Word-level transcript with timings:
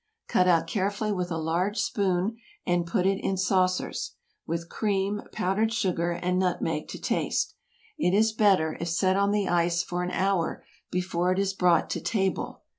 Cut 0.27 0.47
out 0.47 0.65
carefully 0.65 1.11
with 1.11 1.29
a 1.29 1.37
large 1.37 1.77
spoon, 1.77 2.37
and 2.65 2.87
put 2.87 3.05
in 3.05 3.37
saucers, 3.37 4.15
with 4.47 4.67
cream, 4.67 5.21
powdered 5.31 5.71
sugar, 5.71 6.09
and 6.09 6.39
nutmeg 6.39 6.87
to 6.87 6.99
taste. 6.99 7.53
It 7.99 8.15
is 8.15 8.31
better, 8.31 8.75
if 8.79 8.87
set 8.87 9.15
on 9.15 9.29
the 9.29 9.47
ice 9.47 9.83
for 9.83 10.01
an 10.01 10.09
hour 10.09 10.65
before 10.89 11.31
it 11.31 11.37
is 11.37 11.53
brought 11.53 11.87
to 11.91 12.01
table. 12.01 12.63